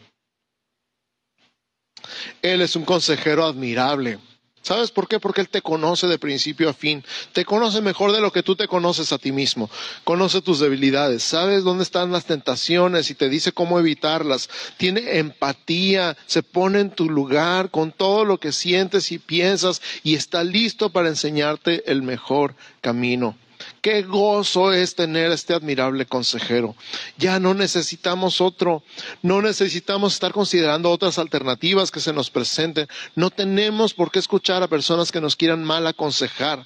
[2.42, 4.18] Él es un consejero admirable.
[4.62, 5.18] ¿Sabes por qué?
[5.18, 7.04] Porque Él te conoce de principio a fin.
[7.32, 9.68] Te conoce mejor de lo que tú te conoces a ti mismo.
[10.04, 11.24] Conoce tus debilidades.
[11.24, 14.48] Sabes dónde están las tentaciones y te dice cómo evitarlas.
[14.76, 16.16] Tiene empatía.
[16.26, 20.90] Se pone en tu lugar con todo lo que sientes y piensas y está listo
[20.90, 23.36] para enseñarte el mejor camino.
[23.82, 26.76] Qué gozo es tener este admirable consejero.
[27.18, 28.84] Ya no necesitamos otro,
[29.22, 32.86] no necesitamos estar considerando otras alternativas que se nos presenten.
[33.16, 36.64] No tenemos por qué escuchar a personas que nos quieran mal aconsejar.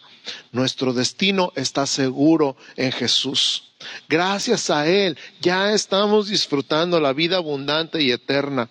[0.53, 3.73] Nuestro destino está seguro en Jesús.
[4.11, 8.69] Gracias a Él ya estamos disfrutando la vida abundante y eterna.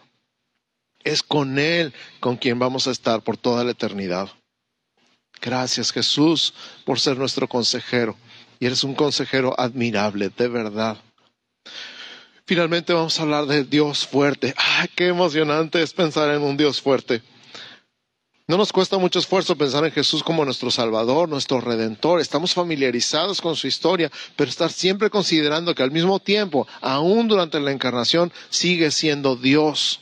[1.04, 4.30] Es con Él con quien vamos a estar por toda la eternidad.
[5.42, 6.54] Gracias Jesús
[6.86, 8.16] por ser nuestro consejero.
[8.60, 10.98] Y eres un consejero admirable, de verdad.
[12.46, 14.54] Finalmente vamos a hablar de Dios fuerte.
[14.58, 17.22] ¡Ay, qué emocionante es pensar en un Dios fuerte!
[18.48, 22.22] No nos cuesta mucho esfuerzo pensar en Jesús como nuestro Salvador, nuestro Redentor.
[22.22, 27.60] Estamos familiarizados con su historia, pero estar siempre considerando que al mismo tiempo, aún durante
[27.60, 30.00] la encarnación, sigue siendo Dios.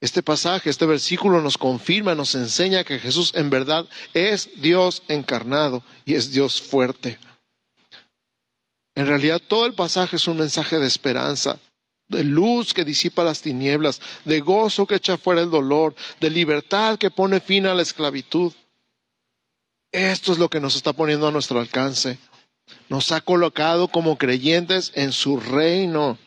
[0.00, 5.82] Este pasaje, este versículo nos confirma, nos enseña que Jesús en verdad es Dios encarnado
[6.04, 7.18] y es Dios fuerte.
[8.94, 11.58] En realidad todo el pasaje es un mensaje de esperanza,
[12.08, 16.96] de luz que disipa las tinieblas, de gozo que echa fuera el dolor, de libertad
[16.96, 18.52] que pone fin a la esclavitud.
[19.90, 22.18] Esto es lo que nos está poniendo a nuestro alcance.
[22.88, 26.18] Nos ha colocado como creyentes en su reino.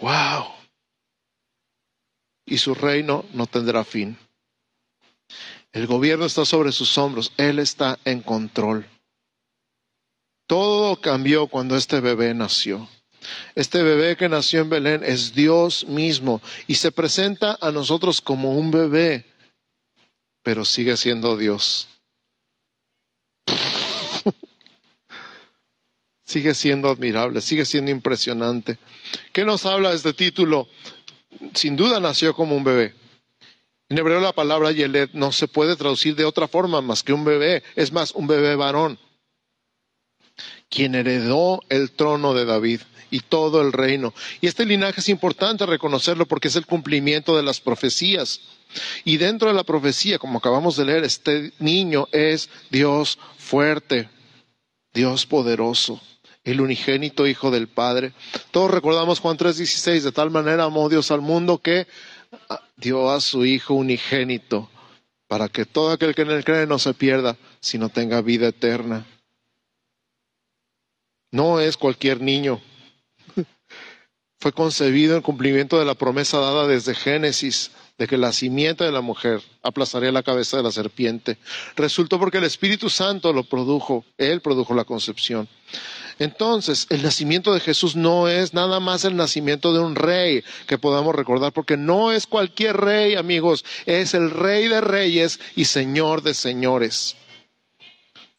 [0.00, 0.61] ¡Wow!
[2.44, 4.16] Y su reino no tendrá fin.
[5.72, 8.86] El gobierno está sobre sus hombros, Él está en control.
[10.46, 12.88] Todo cambió cuando este bebé nació.
[13.54, 18.56] Este bebé que nació en Belén es Dios mismo y se presenta a nosotros como
[18.58, 19.24] un bebé,
[20.42, 21.88] pero sigue siendo Dios.
[26.24, 28.78] sigue siendo admirable, sigue siendo impresionante.
[29.32, 30.68] ¿Qué nos habla este título?
[31.54, 32.94] Sin duda nació como un bebé.
[33.88, 37.24] En hebreo la palabra Yelet no se puede traducir de otra forma más que un
[37.24, 38.98] bebé, es más, un bebé varón,
[40.70, 42.80] quien heredó el trono de David
[43.10, 44.14] y todo el reino.
[44.40, 48.40] Y este linaje es importante reconocerlo porque es el cumplimiento de las profecías.
[49.04, 54.08] Y dentro de la profecía, como acabamos de leer, este niño es Dios fuerte,
[54.94, 56.00] Dios poderoso
[56.44, 58.12] el unigénito Hijo del Padre.
[58.50, 61.86] Todos recordamos Juan 3:16, de tal manera amó Dios al mundo que
[62.76, 64.70] dio a su Hijo unigénito,
[65.28, 69.06] para que todo aquel que en él cree no se pierda, sino tenga vida eterna.
[71.30, 72.60] No es cualquier niño.
[74.40, 78.92] Fue concebido en cumplimiento de la promesa dada desde Génesis de que la simiente de
[78.92, 81.38] la mujer aplazaría la cabeza de la serpiente.
[81.76, 85.48] Resultó porque el Espíritu Santo lo produjo, Él produjo la concepción.
[86.18, 90.78] Entonces, el nacimiento de Jesús no es nada más el nacimiento de un rey que
[90.78, 96.22] podamos recordar, porque no es cualquier rey, amigos, es el rey de reyes y señor
[96.22, 97.16] de señores.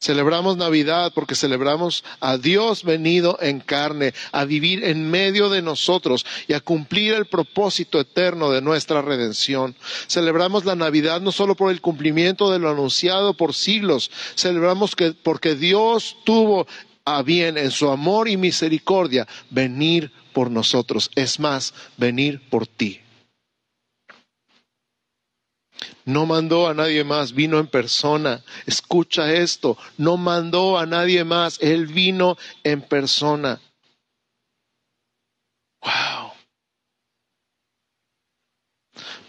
[0.04, 6.26] Celebramos Navidad porque celebramos a Dios venido en carne, a vivir en medio de nosotros
[6.46, 9.78] y a cumplir el propósito eterno de nuestra redención.
[10.08, 15.14] Celebramos la Navidad no solo por el cumplimiento de lo anunciado por siglos, celebramos que
[15.14, 16.68] porque Dios tuvo
[17.06, 23.00] a bien en su amor y misericordia venir por nosotros, es más, venir por ti.
[26.06, 28.44] No mandó a nadie más, vino en persona.
[28.66, 33.62] Escucha esto, no mandó a nadie más, Él vino en persona.
[35.82, 36.32] Wow.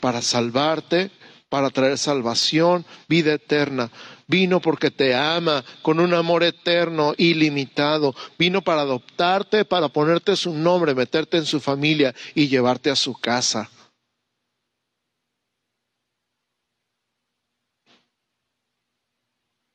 [0.01, 1.11] Para salvarte,
[1.49, 3.91] para traer salvación, vida eterna.
[4.27, 8.15] Vino porque te ama con un amor eterno, ilimitado.
[8.39, 13.15] Vino para adoptarte, para ponerte su nombre, meterte en su familia y llevarte a su
[13.15, 13.71] casa.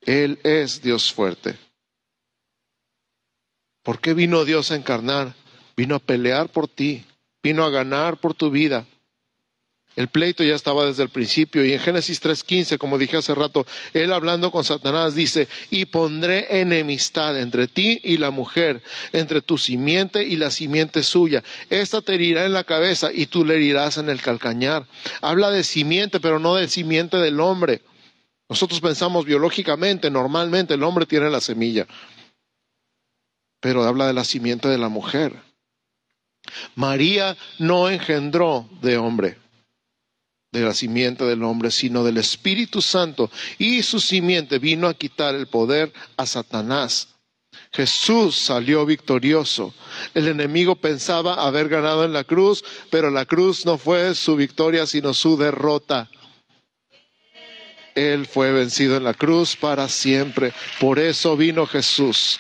[0.02, 1.56] Él es Dios fuerte.
[3.84, 5.36] ¿Por qué vino Dios a encarnar?
[5.76, 7.06] Vino a pelear por ti,
[7.44, 8.86] vino a ganar por tu vida.
[10.00, 13.68] El pleito ya estaba desde el principio y en Génesis 3.15, como dije hace rato,
[13.94, 18.82] él hablando con Satanás dice, y pondré enemistad entre ti y la mujer,
[19.12, 21.44] entre tu simiente y la simiente suya.
[21.70, 24.88] Esta te herirá en la cabeza y tú le herirás en el calcañar.
[25.20, 27.82] Habla de simiente, pero no de simiente del hombre.
[28.48, 31.86] Nosotros pensamos biológicamente, normalmente el hombre tiene la semilla,
[33.60, 35.36] pero habla de la simiente de la mujer.
[36.76, 39.38] María no engendró de hombre,
[40.52, 45.36] de la simiente del hombre, sino del Espíritu Santo, y su simiente vino a quitar
[45.36, 47.10] el poder a Satanás.
[47.72, 49.74] Jesús salió victorioso.
[50.16, 54.88] El enemigo pensaba haber ganado en la cruz, pero la cruz no fue su victoria,
[54.88, 56.10] sino su derrota.
[57.94, 60.54] Él fue vencido en la cruz para siempre.
[60.80, 62.40] Por eso vino Jesús.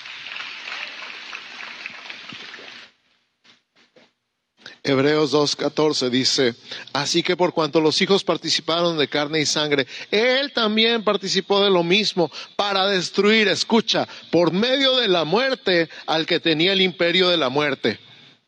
[4.84, 6.56] Hebreos 2.14 dice,
[6.94, 11.70] así que por cuanto los hijos participaron de carne y sangre, Él también participó de
[11.70, 17.28] lo mismo para destruir, escucha, por medio de la muerte al que tenía el imperio
[17.30, 18.00] de la muerte,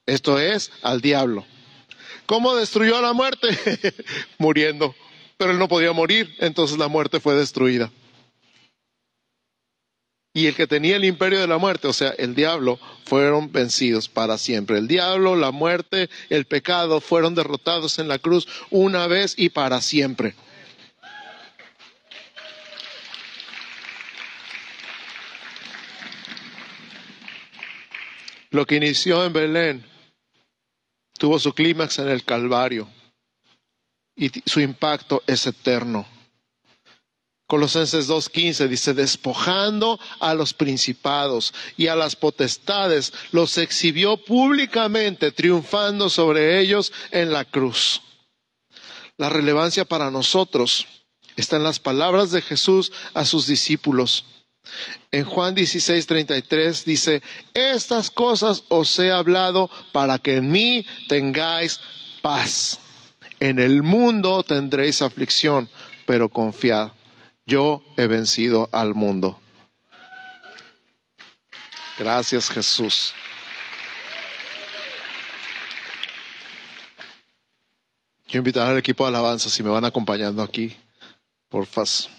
[0.05, 1.45] esto es, al diablo.
[2.25, 3.49] ¿Cómo destruyó a la muerte?
[4.37, 4.95] Muriendo.
[5.37, 7.91] Pero Él no podía morir, entonces la muerte fue destruida.
[10.33, 14.07] Y el que tenía el imperio de la muerte, o sea, el diablo, fueron vencidos
[14.07, 14.77] para siempre.
[14.77, 19.81] El diablo, la muerte, el pecado fueron derrotados en la cruz una vez y para
[19.81, 20.35] siempre.
[28.51, 29.85] Lo que inició en Belén
[31.17, 32.87] tuvo su clímax en el Calvario
[34.15, 36.05] y su impacto es eterno.
[37.51, 46.09] Colosenses 2.15 dice, despojando a los principados y a las potestades, los exhibió públicamente, triunfando
[46.09, 48.03] sobre ellos en la cruz.
[49.17, 50.87] La relevancia para nosotros
[51.35, 54.23] está en las palabras de Jesús a sus discípulos.
[55.11, 57.21] En Juan 16.33 dice,
[57.53, 61.81] estas cosas os he hablado para que en mí tengáis
[62.21, 62.79] paz.
[63.41, 65.67] En el mundo tendréis aflicción,
[66.05, 66.91] pero confiad
[67.51, 69.37] yo he vencido al mundo.
[71.99, 73.13] Gracias Jesús.
[78.25, 80.73] Quiero invitar al equipo de alabanza, si me van acompañando aquí,
[81.49, 82.09] porfas.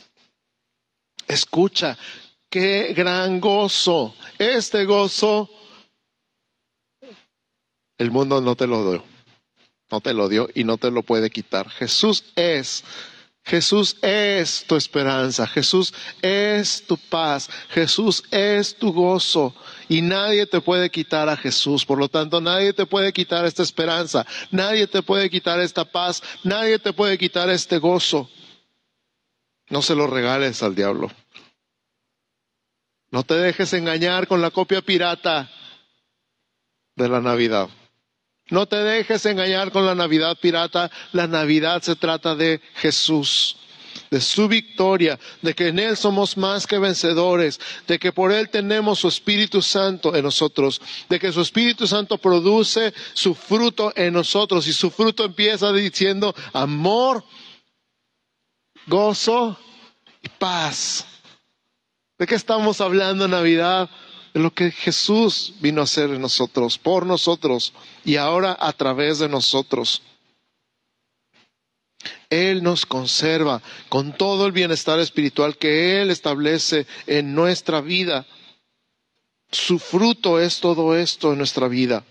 [1.26, 1.96] Escucha,
[2.50, 4.14] qué gran gozo.
[4.36, 5.48] Este gozo,
[7.96, 9.04] el mundo no te lo dio.
[9.90, 11.70] No te lo dio y no te lo puede quitar.
[11.70, 12.84] Jesús es
[13.44, 19.54] Jesús es tu esperanza, Jesús es tu paz, Jesús es tu gozo
[19.88, 21.84] y nadie te puede quitar a Jesús.
[21.84, 26.22] Por lo tanto, nadie te puede quitar esta esperanza, nadie te puede quitar esta paz,
[26.44, 28.30] nadie te puede quitar este gozo.
[29.70, 31.10] No se lo regales al diablo.
[33.10, 35.50] No te dejes engañar con la copia pirata
[36.94, 37.68] de la Navidad.
[38.52, 40.90] No te dejes engañar con la Navidad pirata.
[41.12, 43.56] La Navidad se trata de Jesús,
[44.10, 48.50] de su victoria, de que en Él somos más que vencedores, de que por Él
[48.50, 54.12] tenemos su Espíritu Santo en nosotros, de que su Espíritu Santo produce su fruto en
[54.12, 57.24] nosotros y su fruto empieza diciendo amor,
[58.86, 59.58] gozo
[60.20, 61.06] y paz.
[62.18, 63.88] ¿De qué estamos hablando en Navidad?
[64.32, 67.72] De lo que Jesús vino a hacer en nosotros, por nosotros
[68.04, 70.02] y ahora a través de nosotros.
[72.30, 78.26] Él nos conserva con todo el bienestar espiritual que Él establece en nuestra vida.
[79.50, 82.04] Su fruto es todo esto en nuestra vida.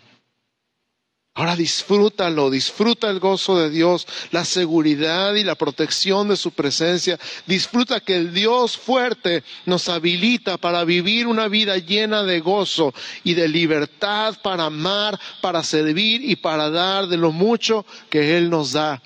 [1.34, 7.18] Ahora disfrútalo, disfruta el gozo de Dios, la seguridad y la protección de su presencia.
[7.46, 13.34] Disfruta que el Dios fuerte nos habilita para vivir una vida llena de gozo y
[13.34, 18.74] de libertad para amar, para servir y para dar de lo mucho que Él nos
[18.74, 19.02] da.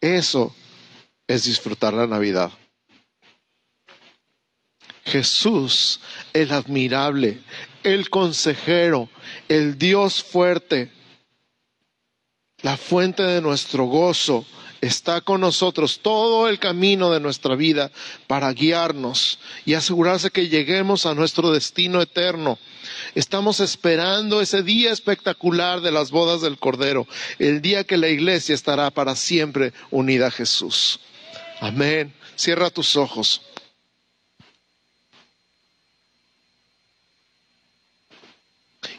[0.00, 0.54] Eso
[1.26, 2.50] es disfrutar la Navidad.
[5.04, 6.00] Jesús,
[6.32, 7.42] el admirable,
[7.82, 9.10] el consejero,
[9.48, 10.92] el Dios fuerte
[12.62, 14.44] la fuente de nuestro gozo
[14.80, 17.90] está con nosotros todo el camino de nuestra vida
[18.26, 22.58] para guiarnos y asegurarse que lleguemos a nuestro destino eterno.
[23.14, 27.06] Estamos esperando ese día espectacular de las bodas del Cordero,
[27.38, 31.00] el día que la iglesia estará para siempre unida a Jesús.
[31.60, 32.12] Amén.
[32.36, 33.42] Cierra tus ojos.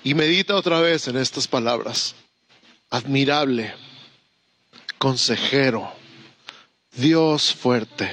[0.03, 2.15] Y medita otra vez en estas palabras
[2.89, 3.73] admirable,
[4.97, 5.91] consejero,
[6.95, 8.09] Dios fuerte.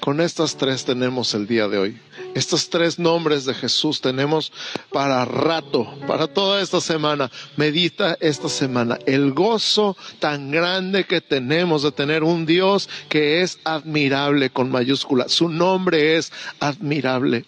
[0.00, 2.00] Con estas tres tenemos el día de hoy.
[2.34, 4.52] Estos tres nombres de Jesús tenemos
[4.90, 7.30] para rato, para toda esta semana.
[7.56, 13.60] Medita esta semana el gozo tan grande que tenemos de tener un Dios que es
[13.62, 15.28] admirable con mayúscula.
[15.28, 17.44] Su nombre es admirable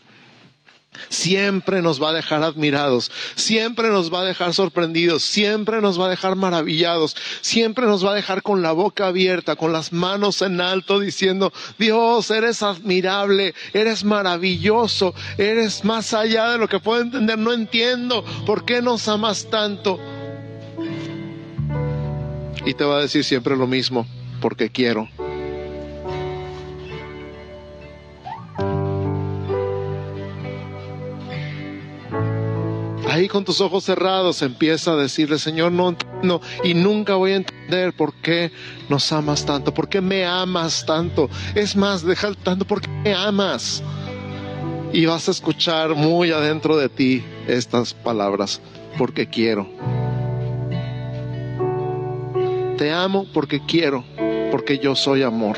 [1.09, 6.07] siempre nos va a dejar admirados, siempre nos va a dejar sorprendidos, siempre nos va
[6.07, 10.43] a dejar maravillados, siempre nos va a dejar con la boca abierta, con las manos
[10.43, 17.03] en alto, diciendo, Dios, eres admirable, eres maravilloso, eres más allá de lo que puedo
[17.03, 19.99] entender, no entiendo por qué nos amas tanto.
[22.67, 24.07] Y te va a decir siempre lo mismo,
[24.41, 25.09] porque quiero.
[33.15, 37.37] Ahí con tus ojos cerrados empieza a decirle, Señor, no entiendo y nunca voy a
[37.37, 38.51] entender por qué
[38.89, 41.31] nos amas tanto, por qué me amas tanto.
[41.55, 43.85] Es más, deja tanto, ¿por qué me amas?
[44.93, 48.61] Y vas a escuchar muy adentro de ti estas palabras,
[48.99, 49.69] porque quiero.
[52.77, 54.05] Te amo porque quiero,
[54.51, 55.57] porque yo soy amor.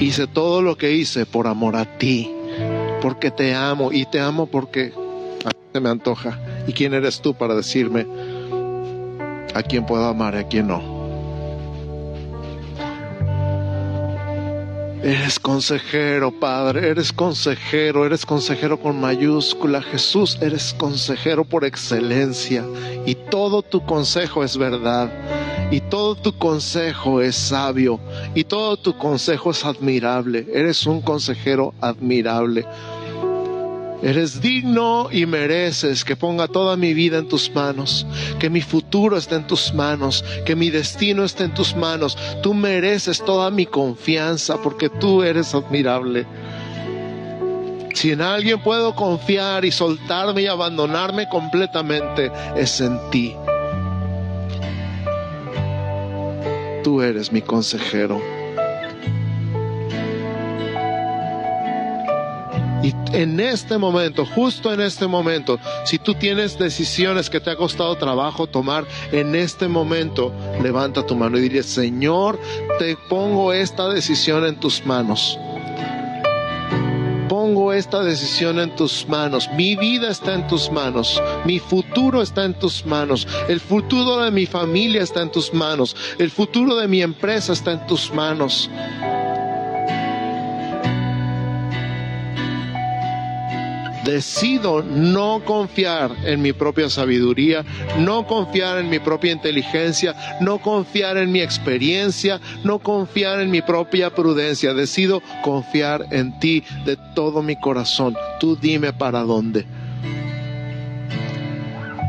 [0.00, 2.32] Hice todo lo que hice por amor a ti,
[3.00, 4.92] porque te amo y te amo porque
[5.72, 6.38] se me antoja.
[6.66, 8.06] ¿Y quién eres tú para decirme
[9.54, 11.00] a quién puedo amar y a quién no?
[15.02, 19.80] Eres consejero, Padre, eres consejero, eres consejero con mayúscula.
[19.80, 22.66] Jesús, eres consejero por excelencia
[23.06, 25.10] y todo tu consejo es verdad
[25.70, 27.98] y todo tu consejo es sabio
[28.34, 30.46] y todo tu consejo es admirable.
[30.52, 32.66] Eres un consejero admirable.
[34.02, 38.06] Eres digno y mereces que ponga toda mi vida en tus manos,
[38.38, 42.16] que mi futuro esté en tus manos, que mi destino esté en tus manos.
[42.42, 46.26] Tú mereces toda mi confianza porque tú eres admirable.
[47.94, 53.36] Si en alguien puedo confiar y soltarme y abandonarme completamente, es en ti.
[56.82, 58.39] Tú eres mi consejero.
[62.82, 67.56] Y en este momento, justo en este momento, si tú tienes decisiones que te ha
[67.56, 72.40] costado trabajo tomar, en este momento levanta tu mano y dile, Señor,
[72.78, 75.38] te pongo esta decisión en tus manos.
[77.28, 79.48] Pongo esta decisión en tus manos.
[79.54, 81.22] Mi vida está en tus manos.
[81.44, 83.28] Mi futuro está en tus manos.
[83.48, 85.94] El futuro de mi familia está en tus manos.
[86.18, 88.68] El futuro de mi empresa está en tus manos.
[94.10, 97.64] Decido no confiar en mi propia sabiduría,
[97.98, 103.62] no confiar en mi propia inteligencia, no confiar en mi experiencia, no confiar en mi
[103.62, 104.74] propia prudencia.
[104.74, 108.16] Decido confiar en ti de todo mi corazón.
[108.40, 109.66] Tú dime para dónde.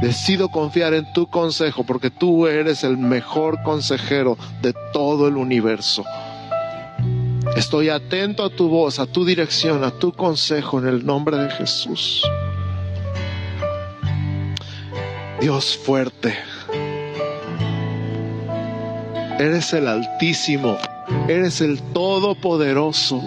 [0.02, 6.04] Decido confiar en tu consejo porque tú eres el mejor consejero de todo el universo.
[7.56, 11.50] Estoy atento a tu voz, a tu dirección, a tu consejo en el nombre de
[11.50, 12.24] Jesús.
[15.42, 16.34] Dios fuerte.
[19.38, 20.78] Eres el Altísimo.
[21.28, 23.22] Eres el Todopoderoso.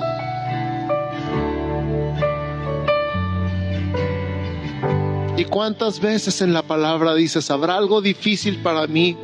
[5.36, 9.18] ¿Y cuántas veces en la palabra dices, habrá algo difícil para mí?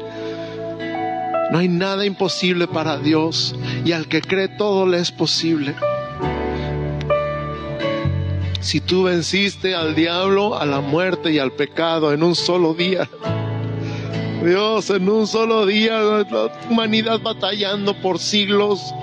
[1.51, 5.75] No hay nada imposible para Dios y al que cree todo le es posible.
[8.61, 13.09] Si tú venciste al diablo, a la muerte y al pecado en un solo día,
[14.45, 18.95] Dios, en un solo día, la humanidad batallando por siglos,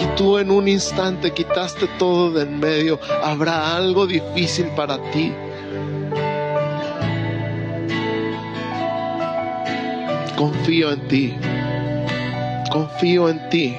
[0.00, 5.32] y tú en un instante quitaste todo de en medio, habrá algo difícil para ti.
[10.42, 11.34] Confío en ti.
[12.72, 13.76] Confío en ti.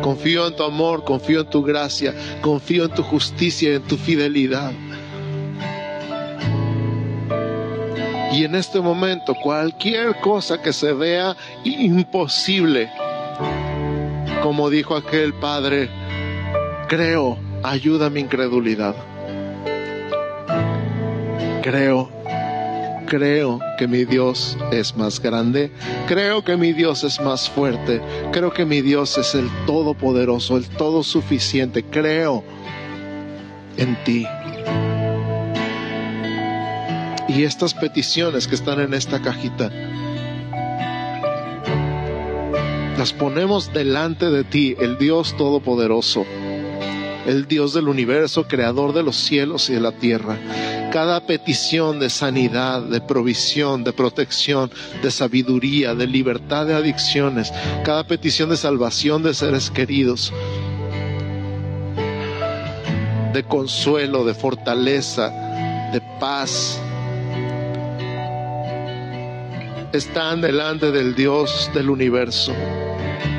[0.00, 3.98] Confío en tu amor, confío en tu gracia, confío en tu justicia y en tu
[3.98, 4.72] fidelidad.
[8.32, 12.90] Y en este momento, cualquier cosa que se vea imposible,
[14.42, 15.90] como dijo aquel padre,
[16.88, 18.94] creo, ayuda mi incredulidad.
[21.62, 22.17] Creo
[23.08, 25.72] creo que mi Dios es más grande,
[26.06, 28.02] creo que mi Dios es más fuerte,
[28.32, 32.44] creo que mi Dios es el todopoderoso, el todo suficiente, creo
[33.78, 34.26] en ti.
[37.28, 39.70] Y estas peticiones que están en esta cajita,
[42.98, 46.26] las ponemos delante de ti, el Dios todopoderoso,
[47.26, 50.38] el Dios del universo, creador de los cielos y de la tierra
[50.90, 54.70] cada petición de sanidad, de provisión, de protección,
[55.02, 57.52] de sabiduría, de libertad de adicciones,
[57.84, 60.32] cada petición de salvación de seres queridos,
[63.32, 65.30] de consuelo, de fortaleza,
[65.92, 66.80] de paz,
[69.92, 72.52] están delante del Dios del universo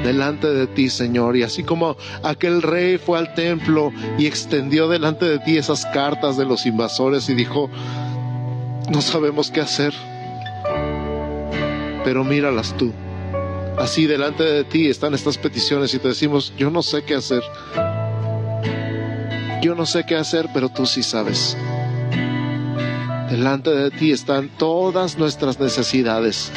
[0.03, 1.35] delante de ti, Señor.
[1.37, 6.37] Y así como aquel rey fue al templo y extendió delante de ti esas cartas
[6.37, 7.69] de los invasores y dijo,
[8.89, 9.93] no sabemos qué hacer,
[12.03, 12.93] pero míralas tú.
[13.77, 17.41] Así delante de ti están estas peticiones y te decimos, yo no sé qué hacer.
[19.61, 21.57] Yo no sé qué hacer, pero tú sí sabes.
[23.29, 26.51] Delante de ti están todas nuestras necesidades.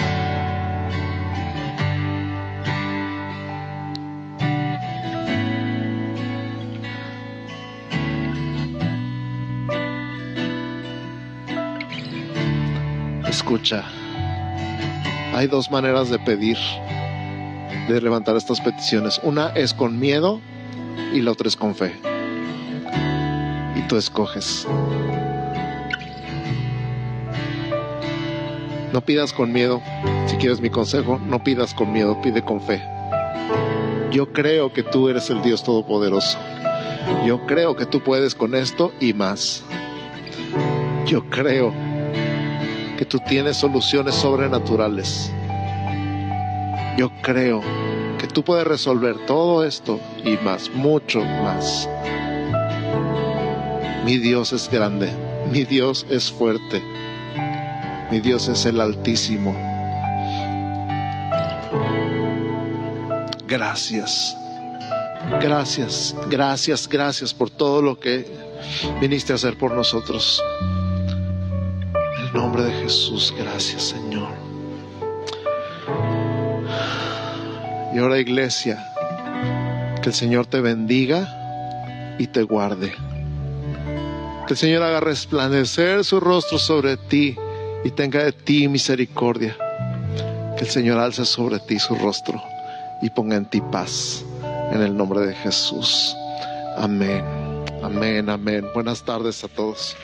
[13.53, 13.85] Escucha,
[15.35, 16.57] hay dos maneras de pedir,
[17.87, 19.21] de levantar estas peticiones.
[19.23, 20.41] Una es con miedo
[21.13, 21.93] y la otra es con fe.
[23.77, 24.67] Y tú escoges.
[28.95, 29.83] No pidas con miedo.
[30.29, 32.83] Si quieres mi consejo, no pidas con miedo, pide con fe.
[34.11, 36.39] Yo creo que tú eres el Dios Todopoderoso.
[37.27, 39.63] Yo creo que tú puedes con esto y más.
[41.05, 41.92] Yo creo
[43.03, 45.33] que tú tienes soluciones sobrenaturales.
[46.97, 47.61] Yo creo
[48.17, 51.89] que tú puedes resolver todo esto y más, mucho más.
[54.05, 55.11] Mi Dios es grande,
[55.51, 56.81] mi Dios es fuerte,
[58.13, 59.53] mi Dios es el Altísimo.
[63.49, 64.37] Gracias,
[65.41, 68.31] gracias, gracias, gracias por todo lo que
[69.01, 70.41] viniste a hacer por nosotros.
[72.43, 74.35] Nombre de Jesús, gracias Señor.
[77.95, 78.85] Y ahora iglesia,
[80.03, 82.93] que el Señor te bendiga y te guarde.
[84.49, 87.37] Que el Señor haga resplandecer su rostro sobre ti
[87.85, 89.57] y tenga de ti misericordia.
[90.59, 92.43] Que el Señor alce sobre ti su rostro
[93.03, 94.25] y ponga en ti paz.
[94.73, 96.17] En el nombre de Jesús.
[96.77, 97.25] Amén.
[97.85, 98.67] Amén, amén.
[98.75, 99.97] Buenas tardes a todos.